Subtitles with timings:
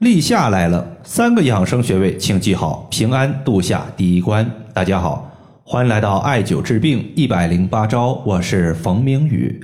[0.00, 4.50] 立夏来了，三个养生穴位，请记好：平安度夏第一关。
[4.72, 5.30] 大家好，
[5.62, 9.60] 欢迎来到艾灸治病一百零八招，我是冯明宇。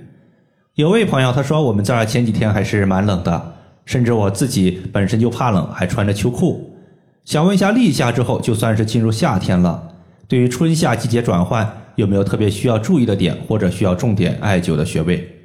[0.74, 3.54] 有位朋友他说，我们这儿前几天还是蛮冷的，
[3.86, 6.70] 甚至我自己本身就怕冷，还穿着秋裤。
[7.24, 9.88] 想问一下，立夏之后就算是进入夏天了，
[10.28, 15.35] 对于春夏季节转换，有没有特别需要注意的点，或者需要重点艾灸的穴位？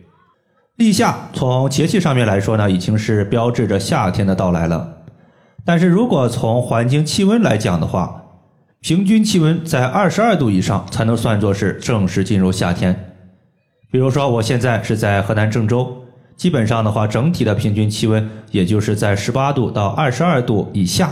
[0.82, 4.98] 立夏从节气上面来说呢，已经是标志着夏天的到来了。
[5.64, 8.24] 但是如果从环境气温来讲的话，
[8.80, 13.14] 平均气温在二十二度以上才能算作是正式进入夏天。
[13.92, 15.96] 比如说，我现在是在河南郑州，
[16.36, 21.12] 基本上的话，整体的平均气温也就是在十八度到二十二度以下，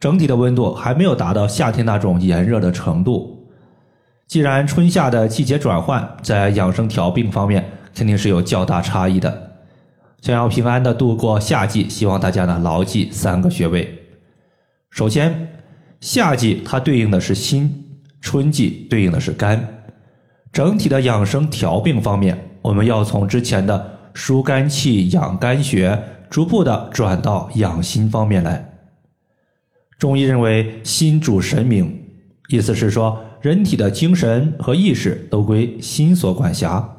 [0.00, 3.46] 整体的温度还没有达到夏天那种炎热的程度。
[4.26, 7.62] 既然春夏的季节转换，在养生调病方面，
[7.96, 9.56] 肯定是有较大差异的。
[10.20, 14.02] 想要平安的度过夏季，希望大家呢牢记三个穴位。
[14.90, 15.48] 首先，
[16.00, 19.84] 夏季它对应的是心，春季对应的是肝。
[20.52, 28.72] 整体的养生调病方面，我们要从之前的疏肝气、养肝血，逐步的转到养心方面来。
[29.98, 32.02] 中医认为心主神明，
[32.48, 36.95] 意思是说人体的精神和意识都归心所管辖。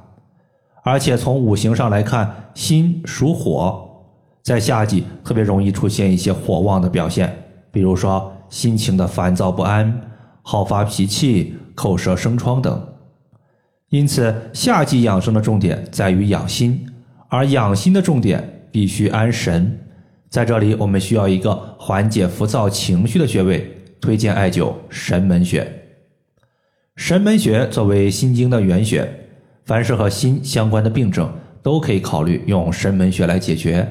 [0.87, 3.85] 而且从五行上来看，心属火，
[4.41, 7.37] 在夏季特别容易出现一些火旺的表现，
[7.73, 9.93] 比如说心情的烦躁不安、
[10.41, 12.87] 好发脾气、口舌生疮等。
[13.89, 16.87] 因此，夏季养生的重点在于养心，
[17.27, 19.77] 而养心的重点必须安神。
[20.29, 25.69] 在这里，我们需要一个缓解浮躁情绪的穴位，推荐艾灸神门穴。
[26.95, 29.26] 神门穴作为心经的原穴。
[29.67, 31.29] 凡是和心相关的病症，
[31.61, 33.85] 都可以考虑用神门穴来解决。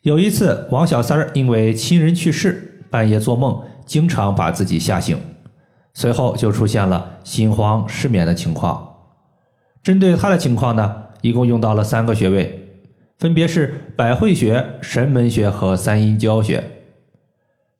[0.00, 5.18] 有一次，王小三儿因为亲人去世，半夜做梦，经常把自己吓醒，
[5.92, 8.94] 随后就出现了心慌失眠的情况。
[9.82, 12.66] 针对他的情况呢，一共用到了三个穴位，
[13.18, 16.64] 分别是百会穴、神门穴和三阴交穴。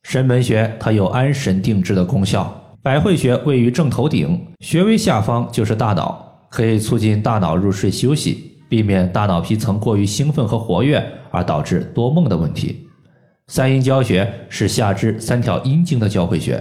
[0.03, 6.26] 神门穴它有安神定志的功效，百会穴位于正头顶，穴位下方就是大脑。
[6.57, 12.89] 可以促进大脑入睡休息，避免大脑皮层过于兴奋和活跃而导致多梦的问题。
[13.49, 16.59] 三阴交穴是下肢三条阴经的交汇穴。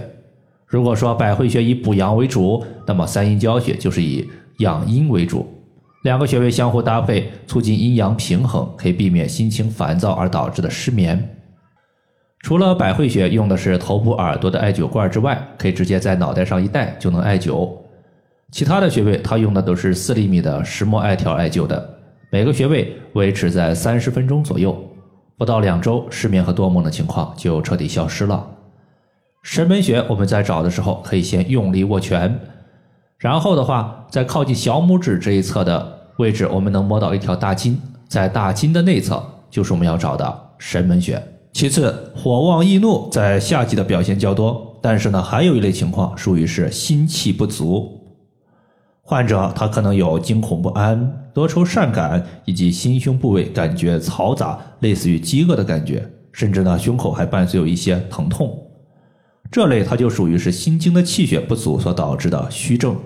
[0.66, 5.48] 如果说百会穴以补阳为主，那么三阴交穴就是以养阴为主。
[6.02, 11.26] 两个穴位相互搭配，促进阴阳平衡，可以避免心情烦躁而导致的失眠。
[12.40, 17.85] 除了百会穴用的是头部耳朵的艾灸罐之外，可以直接在脑袋上一戴就能艾灸。
[18.52, 21.98] 其他的穴位，它用的都是四厘米的石墨艾条艾灸的，
[22.30, 24.76] 每个穴位维持在三十分钟左右，
[25.36, 28.46] 不到两周，失眠和多梦的情况就彻底消失了。
[29.42, 32.38] 神门穴，我们在找的时候，可以先用力握拳，
[33.18, 41.20] 然后的话，在靠近小拇指这一侧的位置，我们能摸到一条大筋，在大筋的内侧就是我们要找的神门穴。
[41.52, 47.95] 其次，火旺易怒在夏季的表现较多，但是呢，还有一类情况属于是心气不足。
[49.08, 58.60] 患者他可能有惊恐不安、多愁善感，以及心胸部位感觉嘈杂，类似于饥饿的感觉，甚至呢胸口还伴随有一些疼痛。
[59.48, 62.96] 这类它就属于是心经的气血不足所导致的虚症。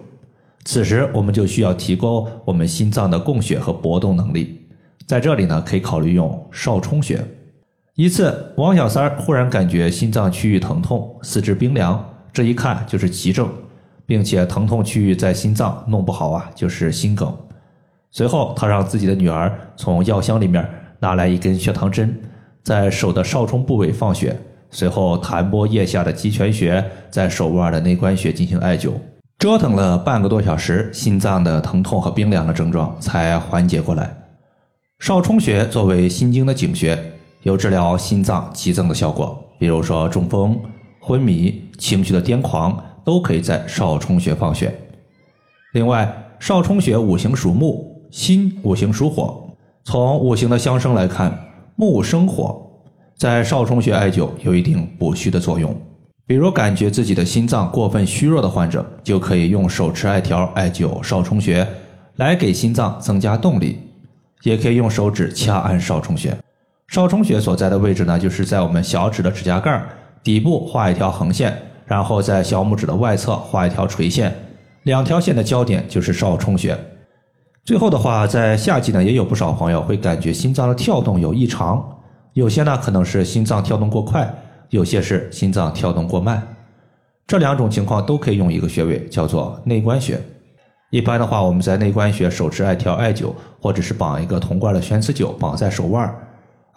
[0.65, 4.59] 此时我们就需要提高我们心脏的供血和搏动能力。
[5.07, 7.23] 在这里呢，可以考虑用少冲穴。
[7.95, 13.47] 一次，王小三儿忽然感觉心脏区域疼痛、四肢冰凉，这一看就是急症。
[14.11, 17.33] 并且疼痛区域在心脏，弄不好啊就是心梗。
[18.11, 22.21] 随后，他让自己的女儿从药箱里面拿来一根血糖针，
[22.65, 24.37] 在手的少冲部位放血，
[24.73, 28.95] 随后弹拨腋下的极泉穴，在手腕的内关穴进行艾灸。
[29.39, 34.13] 折腾了半个多小时，心脏的疼痛和冰凉的症状才缓解过来。
[34.99, 36.99] 少冲穴作为心经的井穴，
[37.45, 40.61] 有治疗心脏急增的效果，比如说中风、
[41.01, 42.77] 昏迷、情绪的癫狂。
[43.11, 44.73] 都可以在少冲穴放血。
[45.73, 46.09] 另外，
[46.39, 49.51] 少冲穴五行属木，心五行属火。
[49.83, 51.37] 从五行的相生来看，
[51.75, 52.65] 木生火，
[53.17, 55.77] 在少冲穴艾灸有一定补虚的作用。
[56.25, 61.67] 比如感觉自己的心脏过分虚弱的患者，就可以用手持艾条艾灸少冲穴，
[62.15, 63.81] 来给心脏增加动力。
[64.45, 66.33] 也可以用手指掐按少冲穴。
[66.87, 69.85] 少冲穴所在的位置呢，就是在我们小指的指甲盖
[70.23, 71.61] 底部画一条横线。
[71.91, 74.33] 然后在小拇指的外侧画一条垂线，
[74.85, 76.79] 两条线的交点就是少冲穴。
[77.65, 81.85] 最后的话，在夏季呢，也有不少朋友会感觉心脏的跳动有异常，
[82.35, 84.33] 有些呢可能是心脏跳动过快，
[84.69, 86.41] 有些是心脏跳动过慢。
[87.27, 90.17] 这两种情况都可以用一个穴位，叫做内关穴。
[90.91, 96.09] 一般的话，我们在内关穴手持艾条艾灸，或者是绑一个铜罐的悬磁灸绑在手腕，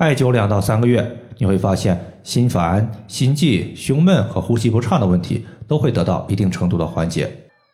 [0.04, 7.32] 艾灸两到三个月，你会发现心烦、心悸、胸闷和呼吸不畅的问题都会得到一定程度的缓解。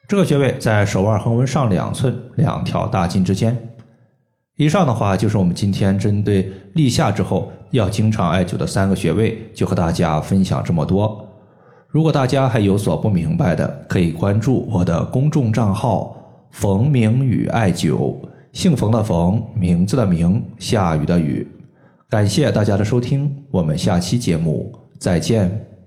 [0.07, 3.57] 这个穴位在手腕横纹上两寸两条大筋之间。
[4.57, 11.27] 以上的话就是我们今天针对立夏之后要经常艾灸的三个穴位，就和大家分享这么多。
[11.87, 16.15] 如果大家还有所不明白的，可以关注我的公众账号
[16.53, 18.15] “冯明宇艾灸”，
[18.53, 21.47] 姓冯的冯，名字的名，下雨的雨。
[22.09, 25.78] 感谢大家的收听，我们下期节目再见。